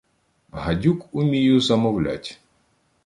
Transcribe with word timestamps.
Гадюк 0.51 1.09
умію 1.15 1.61
замовлять. 1.61 2.39